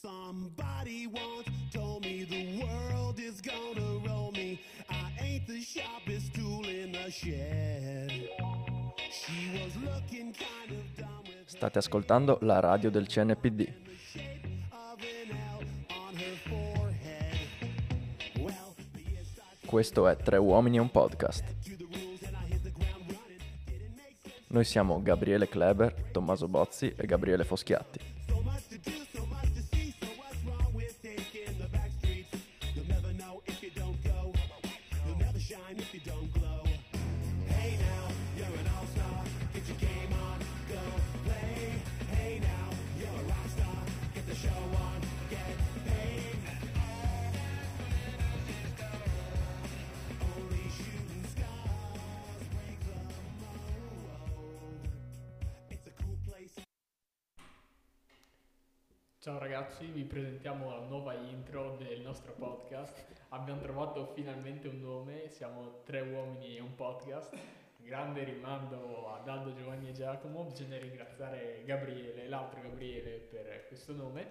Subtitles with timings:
[0.00, 4.60] Somebody once told me the world is gonna roll me.
[4.88, 8.12] I ain't the sharpest tool in the shed.
[9.10, 13.72] She was looking kind of dumb State ascoltando la radio del CNPD.
[19.66, 21.56] Questo è Tre Uomini e un Podcast.
[24.46, 28.07] Noi siamo Gabriele Kleber, Tommaso Bozzi e Gabriele Foschiatti.
[59.28, 63.04] Ciao ragazzi, vi presentiamo la nuova intro del nostro podcast.
[63.28, 67.36] Abbiamo trovato finalmente un nome, siamo tre uomini e un podcast.
[67.76, 74.26] Grande rimando ad Aldo, Giovanni e Giacomo, bisogna ringraziare Gabriele, l'altro Gabriele, per questo nome.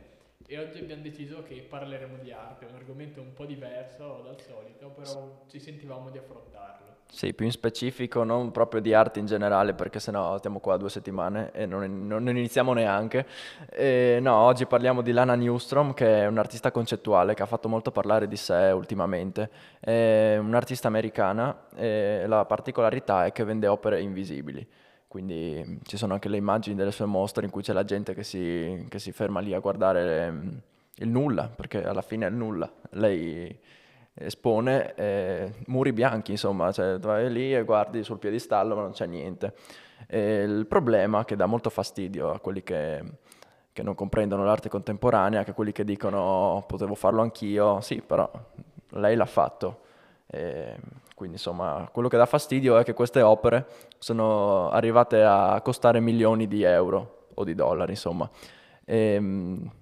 [0.48, 4.90] E oggi abbiamo deciso che parleremo di arte, un argomento un po' diverso dal solito,
[4.90, 6.87] però ci sentivamo di affrontarlo.
[7.09, 10.89] Sì, più in specifico, non proprio di arte in generale, perché sennò stiamo qua due
[10.89, 13.25] settimane e non, non iniziamo neanche.
[13.72, 17.91] E no, oggi parliamo di Lana Newstrom, che è un'artista concettuale che ha fatto molto
[17.91, 19.50] parlare di sé ultimamente.
[19.80, 24.67] È un'artista americana e la particolarità è che vende opere invisibili.
[25.08, 28.13] Quindi mm, ci sono anche le immagini delle sue mostre in cui c'è la gente
[28.13, 30.50] che si, che si ferma lì a guardare mm,
[30.95, 32.72] il nulla, perché alla fine è il nulla.
[32.91, 33.58] Lei
[34.20, 39.06] espone eh, muri bianchi, insomma, cioè vai lì e guardi sul piedistallo ma non c'è
[39.06, 39.54] niente.
[40.08, 43.04] E il problema che dà molto fastidio a quelli che,
[43.74, 48.30] che non comprendono l'arte contemporanea, che quelli che dicono "Oh, potevo farlo anch'io, sì, però
[48.92, 49.82] lei l'ha fatto.
[50.28, 50.75] E
[51.16, 53.66] quindi insomma, quello che dà fastidio è che queste opere
[53.97, 58.30] sono arrivate a costare milioni di euro o di dollari, insomma.
[58.90, 59.22] E,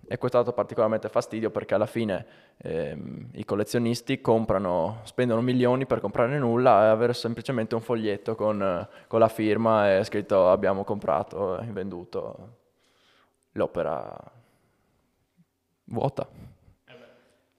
[0.08, 2.26] e questo ha dato particolarmente fastidio perché alla fine
[2.58, 8.88] ehm, i collezionisti comprano, spendono milioni per comprare nulla e avere semplicemente un foglietto con,
[9.06, 12.58] con la firma e scritto abbiamo comprato e venduto
[13.52, 14.18] l'opera
[15.84, 16.28] vuota.
[16.86, 17.06] Eh beh,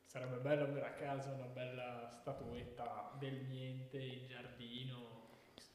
[0.04, 4.55] sarebbe bello avere a casa una bella statuetta del niente in giardino,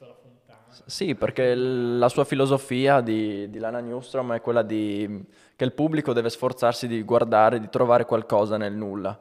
[0.01, 0.59] sotto la fontana.
[0.85, 5.23] Sì, perché la sua filosofia di, di Lana Newstrom è quella di,
[5.55, 9.17] che il pubblico deve sforzarsi di guardare, di trovare qualcosa nel nulla.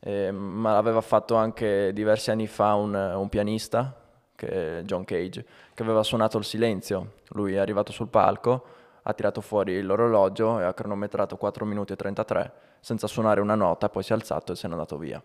[0.00, 4.00] Eh, ma l'aveva fatto anche diversi anni fa un, un pianista,
[4.36, 7.12] John Cage, che aveva suonato il silenzio.
[7.28, 8.66] Lui è arrivato sul palco,
[9.02, 13.88] ha tirato fuori l'orologio e ha cronometrato 4 minuti e 33 senza suonare una nota,
[13.88, 15.22] poi si è alzato e se n'è andato via.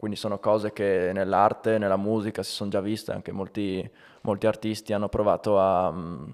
[0.00, 3.86] Quindi sono cose che nell'arte, nella musica si sono già viste, anche molti,
[4.22, 6.30] molti artisti hanno provato a, mm,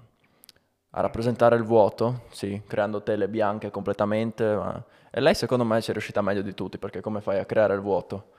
[0.91, 4.55] a rappresentare il vuoto, sì, creando tele bianche completamente.
[4.55, 7.45] ma- E lei secondo me ci è riuscita meglio di tutti, perché come fai a
[7.45, 8.31] creare il vuoto?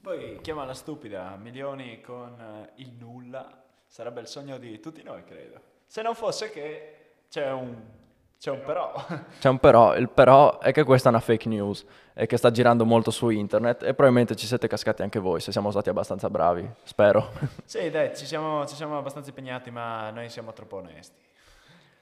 [0.00, 5.60] Poi chiamala stupida, milioni con eh, il nulla, sarebbe il sogno di tutti noi, credo.
[5.84, 6.96] Se non fosse che
[7.28, 7.76] c'è un,
[8.42, 8.92] c'è un però.
[9.38, 12.50] C'è un però, il però è che questa è una fake news e che sta
[12.50, 16.28] girando molto su internet e probabilmente ci siete cascati anche voi, se siamo stati abbastanza
[16.28, 17.30] bravi, spero.
[17.64, 21.14] sì, dai, ci siamo, ci siamo abbastanza impegnati, ma noi siamo troppo onesti.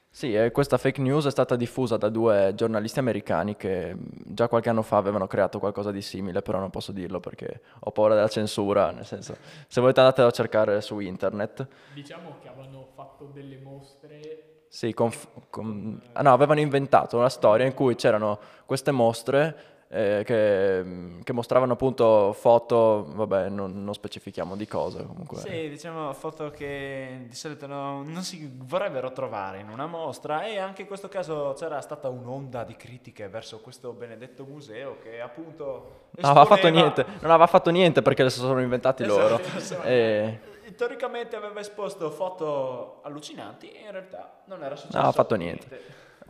[0.09, 4.71] Sì, e questa fake news è stata diffusa da due giornalisti americani che già qualche
[4.71, 8.29] anno fa avevano creato qualcosa di simile, però non posso dirlo perché ho paura della
[8.29, 9.37] censura, nel senso,
[9.69, 11.69] se volete andatelo a cercare su internet.
[11.93, 15.11] Diciamo che avevano fatto delle mostre Sì, con-
[15.49, 21.33] con- ah, no, avevano inventato una storia in cui c'erano queste mostre eh, che, che
[21.33, 25.39] mostravano appunto foto, vabbè, non, non specifichiamo di cosa comunque.
[25.39, 30.59] Sì, diciamo foto che di solito no- non si vorrebbero trovare in una mostra e
[30.59, 36.11] anche in questo caso c'era stata un'onda di critiche verso questo benedetto museo che appunto...
[36.19, 39.41] Non aveva fatto esponeva- niente, non aveva fatto niente perché le sono inventati loro.
[39.41, 40.39] Esatto, E-
[40.81, 45.77] Teoricamente aveva esposto foto allucinanti e in realtà non era successo Non aveva fatto niente.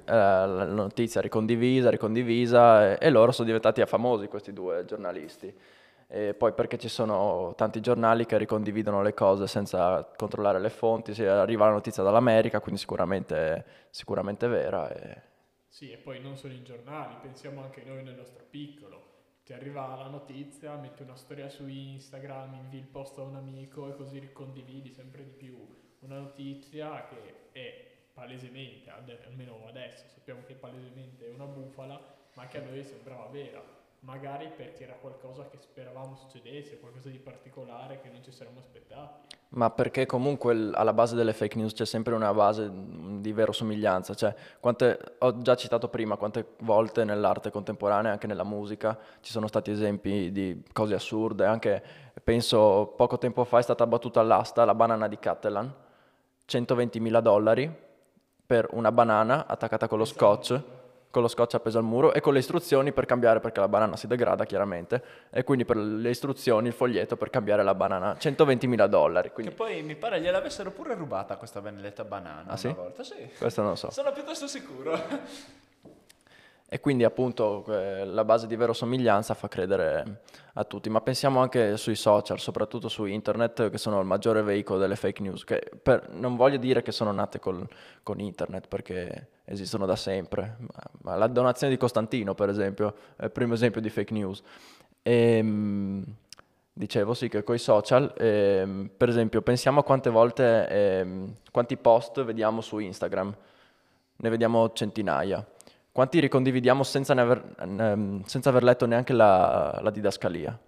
[0.07, 5.57] eh, la notizia ricondivisa, ricondivisa e, e loro sono diventati famosi questi due giornalisti.
[6.09, 11.15] E poi perché ci sono tanti giornali che ricondividono le cose senza controllare le fonti,
[11.15, 14.91] si arriva la notizia dall'America, quindi sicuramente, sicuramente vera.
[14.93, 15.23] e-
[15.69, 19.10] Sì, e poi non solo i giornali, pensiamo anche noi nel nostro piccolo.
[19.51, 23.89] Ti arriva la notizia, metti una storia su Instagram, invii il post a un amico
[23.89, 25.59] e così ricondividi sempre di più
[26.03, 28.91] una notizia che è palesemente,
[29.27, 32.01] almeno adesso sappiamo che palesemente è una bufala,
[32.37, 33.80] ma che a noi sembrava vera.
[34.01, 39.37] Magari perché era qualcosa che speravamo succedesse, qualcosa di particolare che non ci saremmo aspettati.
[39.51, 44.15] Ma perché comunque alla base delle fake news c'è sempre una base mh, di verosomiglianza,
[44.15, 49.49] cioè quante, ho già citato prima quante volte nell'arte contemporanea, anche nella musica, ci sono
[49.49, 51.83] stati esempi di cose assurde, anche
[52.23, 55.75] penso poco tempo fa è stata battuta all'asta la banana di Catalan,
[56.49, 57.89] 120.000 dollari
[58.47, 60.61] per una banana attaccata con lo scotch,
[61.11, 63.97] con lo scotch appeso al muro e con le istruzioni per cambiare perché la banana
[63.97, 68.87] si degrada chiaramente e quindi per le istruzioni il foglietto per cambiare la banana 120.000
[68.87, 72.69] dollari Che quindi poi mi pare gliel'avessero pure rubata questa benedetta banana Ah, una sì?
[72.69, 73.03] volta.
[73.03, 73.29] Sì.
[73.39, 74.99] questo non lo so Sono piuttosto sicuro.
[76.73, 80.21] E quindi appunto eh, la base di verosomiglianza fa credere
[80.55, 80.89] a tutti.
[80.89, 85.21] Ma pensiamo anche sui social soprattutto su internet che sono il maggiore veicolo delle fake
[85.21, 87.67] news che per- non voglio dire che sono nate col-
[88.05, 93.25] con internet perché esistono da sempre ma, ma la donazione di Costantino per esempio è
[93.25, 94.41] il primo esempio di fake news.
[95.03, 96.05] Ehm,
[96.73, 101.77] Dicevo sì che con i social, ehm, per esempio, pensiamo a quante volte, ehm, quanti
[101.77, 103.35] post vediamo su Instagram,
[104.17, 105.45] ne vediamo centinaia.
[105.93, 110.59] Quanti ricondividiamo senza, aver, ehm, senza aver letto neanche la, la didascalia?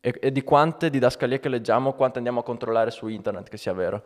[0.00, 3.72] E, e di quante didascalie che leggiamo, quante andiamo a controllare su internet che sia
[3.72, 4.02] vero?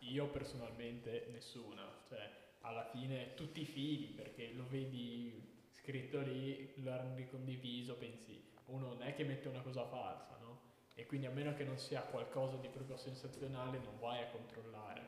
[0.00, 2.18] Io personalmente nessuna, cioè
[2.60, 8.88] alla fine tutti i fili perché lo vedi scritto lì, lo hanno ricondiviso, pensi uno
[8.88, 10.58] non è che mette una cosa falsa, no?
[10.94, 15.00] E quindi a meno che non sia qualcosa di proprio sensazionale non vai a controllare.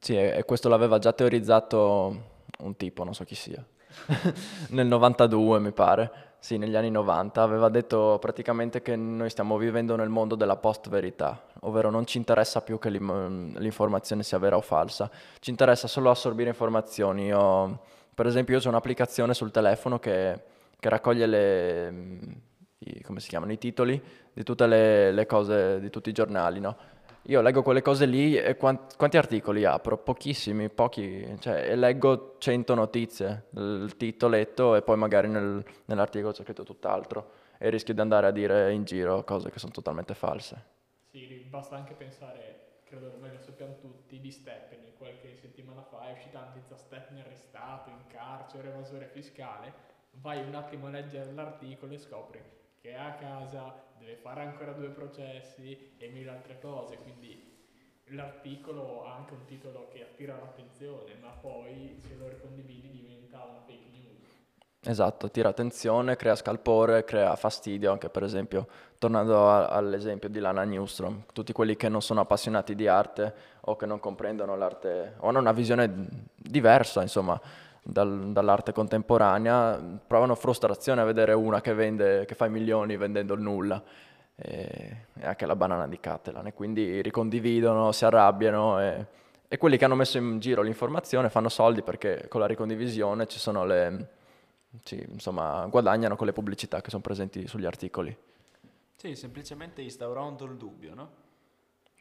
[0.00, 3.64] Sì, e questo l'aveva già teorizzato un tipo, non so chi sia,
[4.70, 9.94] nel 92 mi pare, sì, negli anni 90, aveva detto praticamente che noi stiamo vivendo
[9.94, 15.10] nel mondo della post-verità, ovvero non ci interessa più che l'informazione sia vera o falsa,
[15.38, 17.26] ci interessa solo assorbire informazioni.
[17.26, 17.80] Io,
[18.14, 20.40] per esempio, io ho un'applicazione sul telefono che,
[20.80, 21.94] che raccoglie le,
[22.78, 24.02] i, chiamano, i titoli
[24.32, 26.76] di tutte le, le cose, di tutti i giornali, no?
[27.26, 29.96] Io leggo quelle cose lì e quant- quanti articoli apro?
[29.96, 36.42] Pochissimi, pochi, cioè, e leggo 100 notizie, il titoletto e poi magari nel- nell'articolo c'è
[36.42, 40.64] scritto tutt'altro e rischio di andare a dire in giro cose che sono totalmente false.
[41.10, 44.94] Sì, basta anche pensare, credo ormai lo sappiamo tutti, di Stepney.
[44.98, 49.72] Qualche settimana fa è uscita la notizia Stepney arrestato, in carcere, evasore fiscale.
[50.20, 52.42] Vai un attimo a leggere l'articolo e scopri
[52.82, 56.96] che è a casa, deve fare ancora due processi e mille altre cose.
[56.96, 57.50] Quindi
[58.06, 63.60] l'articolo ha anche un titolo che attira l'attenzione, ma poi se lo ricondividi diventa una
[63.64, 64.40] fake news.
[64.84, 68.66] Esatto, tira attenzione, crea scalpore, crea fastidio, anche per esempio,
[68.98, 73.76] tornando a- all'esempio di Lana Newstrom, tutti quelli che non sono appassionati di arte o
[73.76, 77.40] che non comprendono l'arte o hanno una visione diversa, insomma,
[77.82, 83.34] dal- dall'arte contemporanea, provano frustrazione a vedere una che vende, che fa i milioni vendendo
[83.34, 83.82] il nulla.
[84.34, 89.06] E, e anche la banana di Catalan e quindi ricondividono, si arrabbiano e,
[89.46, 93.38] e quelli che hanno messo in giro l'informazione fanno soldi perché con la ricondivisione ci
[93.38, 94.08] sono le,
[94.84, 98.16] sì, insomma, guadagnano con le pubblicità che sono presenti sugli articoli.
[98.96, 101.10] Sì, semplicemente instaurando il dubbio, no?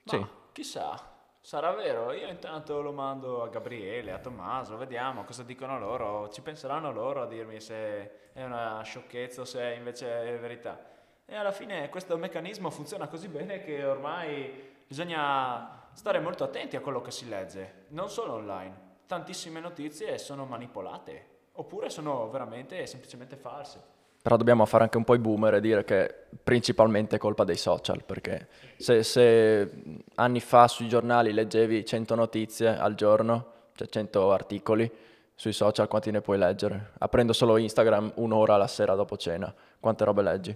[0.04, 0.26] Ma Sì.
[0.54, 1.00] chissà,
[1.42, 2.14] sarà vero?
[2.14, 6.30] Io intanto lo mando a Gabriele, a Tommaso, vediamo cosa dicono loro.
[6.30, 10.80] Ci penseranno loro a dirmi se è una sciocchezza o se invece è verità.
[11.26, 16.82] E alla fine questo meccanismo funziona così bene che ormai bisogna stare molto attenti a
[16.82, 18.90] quello che si legge, non solo online.
[19.08, 24.00] Tantissime notizie sono manipolate, oppure sono veramente semplicemente false.
[24.22, 26.14] Però dobbiamo fare anche un po' i boomer e dire che
[26.44, 28.48] principalmente è colpa dei social, perché
[28.78, 29.72] se, se
[30.16, 34.92] anni fa sui giornali leggevi 100 notizie al giorno, cioè 100 articoli,
[35.34, 36.92] sui social quanti ne puoi leggere?
[37.00, 40.56] Aprendo solo Instagram un'ora la sera dopo cena, quante robe leggi?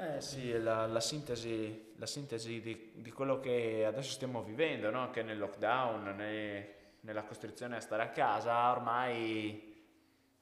[0.00, 5.10] Eh sì, la, la sintesi, la sintesi di, di quello che adesso stiamo vivendo, no?
[5.10, 6.68] che nel lockdown, ne-
[7.00, 9.77] nella costrizione a stare a casa, ormai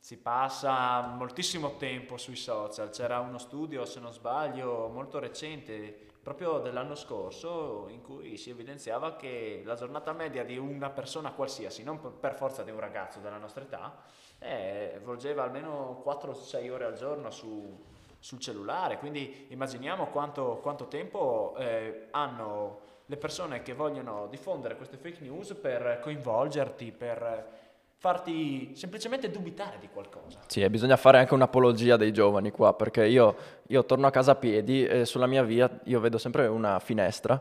[0.07, 2.91] si passa moltissimo tempo sui social.
[2.91, 9.17] C'era uno studio, se non sbaglio, molto recente, proprio dell'anno scorso, in cui si evidenziava
[9.17, 13.39] che la giornata media di una persona qualsiasi, non per- forza di un ragazzo della
[13.39, 14.01] nostra età,
[14.39, 17.77] eh, volgeva almeno 4-6 ore al giorno su,
[18.21, 24.99] sul cellulare, quindi immaginiamo quanto, quanto tempo eh, hanno le persone che vogliono diffondere queste
[24.99, 27.66] fake news per coinvolgerti, per
[27.99, 30.39] farti semplicemente dubitare di qualcosa.
[30.47, 33.35] Sì, e bisogna fare anche un'apologia dei giovani qua, perché io,
[33.69, 37.41] io torno a casa a piedi e sulla mia via io vedo sempre una finestra,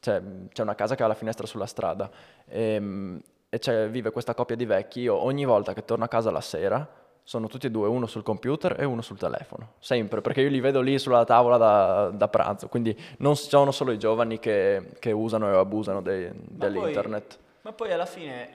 [0.00, 0.20] cioè
[0.52, 2.10] c'è una casa che ha la finestra sulla strada
[2.46, 6.30] e, e c'è- vive questa coppia di vecchi, io ogni volta che torno a casa
[6.30, 6.88] la sera
[7.22, 10.58] sono tutti e due, uno sul computer e uno sul telefono, sempre, perché io li
[10.60, 15.12] vedo lì sulla tavola da, da pranzo, quindi non sono solo i giovani che, che
[15.12, 18.48] usano e abusano dei- Ma poi- dell'internet, Ma poi alla fine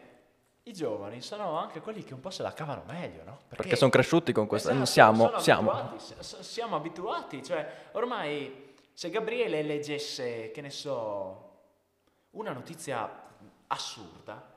[0.68, 3.40] i giovani sono anche quelli che un po' se la cavano meglio, no?
[3.48, 5.72] perché sono cresciuti con questo, Esatto, siamo, siamo.
[5.72, 11.52] abituati, siamo abituati, cioè ormai se Gabriele leggesse, che ne so,
[12.32, 13.08] una notizia
[13.68, 14.54] assurda,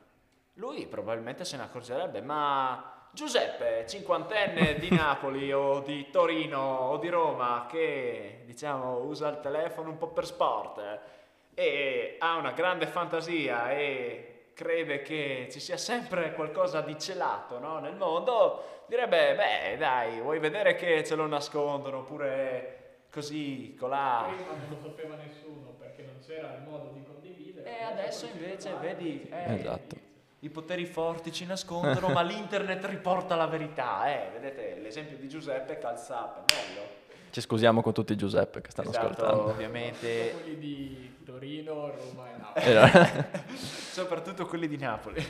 [0.54, 7.08] lui probabilmente se ne accorgerebbe, ma Giuseppe, cinquantenne di Napoli o di Torino o di
[7.08, 12.86] Roma, che diciamo usa il telefono un po' per sport eh, e ha una grande
[12.86, 19.76] fantasia e crede che ci sia sempre qualcosa di celato no, nel mondo, direbbe, beh
[19.76, 24.24] dai, vuoi vedere che ce lo nascondono oppure così, colà.
[24.34, 27.78] Prima non lo sapeva nessuno perché non c'era il modo di condividere.
[27.78, 29.96] E adesso invece c'è vedi, eh, Esatto.
[30.40, 34.10] i poteri forti ci nascondono, ma l'internet riporta la verità.
[34.12, 36.87] Eh, vedete, l'esempio di Giuseppe calza a pennello.
[37.30, 39.50] Ci scusiamo con tutti i Giuseppe che stanno Esatto, ascoltando.
[39.50, 42.64] ovviamente, quelli di Torino, Roma e Napoli.
[42.66, 43.24] Eh,
[43.56, 45.24] soprattutto quelli di Napoli.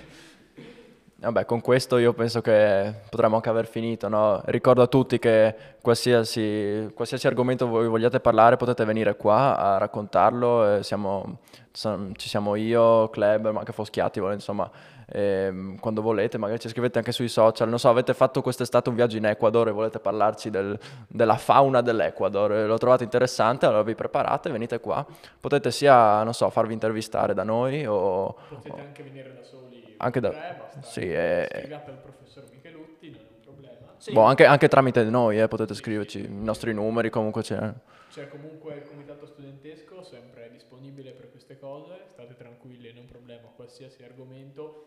[1.20, 4.40] Vabbè, con questo io penso che potremmo anche aver finito, no?
[4.44, 10.76] Ricordo a tutti che qualsiasi, qualsiasi argomento voi vogliate parlare potete venire qua a raccontarlo,
[10.76, 11.38] eh, siamo-
[11.72, 14.70] ci siamo io, Kleber, ma anche Foschiati, insomma,
[15.08, 18.94] ehm, quando volete, magari ci scrivete anche sui social, non so, avete fatto quest'estate un
[18.94, 23.82] viaggio in Ecuador e volete parlarci del- della fauna dell'Ecuador, e lo trovate interessante, allora
[23.82, 25.04] vi preparate, venite qua,
[25.40, 28.36] potete sia, non so, farvi intervistare da noi o...
[28.48, 29.87] Potete anche venire da soli.
[29.98, 31.48] Anche da- tre, basta sì, eh.
[31.52, 33.94] Scriviate al professor Michelutti, non è un problema.
[33.98, 34.12] Sì.
[34.12, 37.72] Boh, anche, anche tramite noi, eh, potete scriverci i nostri numeri, comunque c'è...
[38.10, 43.06] C'è comunque il comitato studentesco sempre disponibile per queste cose, state tranquilli, non è un
[43.06, 44.86] problema, qualsiasi argomento,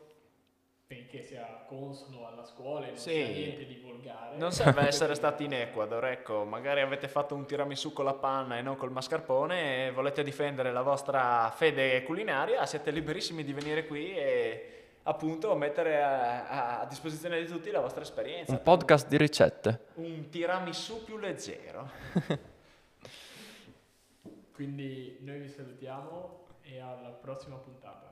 [0.87, 3.11] benché sia consono alla scuola e non Sì.
[3.11, 4.35] sia niente di volgare.
[4.37, 8.57] Non serve essere stati in Ecuador, ecco, magari avete fatto un tiramisù con la panna
[8.57, 13.85] e non col mascarpone e volete difendere la vostra fede culinaria, siete liberissimi di venire
[13.85, 18.51] qui e appunto mettere a, a disposizione di tutti la vostra esperienza.
[18.51, 19.87] Un podcast di ricette.
[19.95, 21.89] Un tiramisù più leggero.
[24.53, 28.09] Quindi noi vi salutiamo e alla prossima puntata.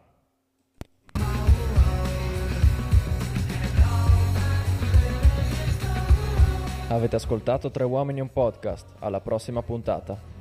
[6.91, 10.38] Avete ascoltato Tre Uomini un Podcast, alla prossima puntata.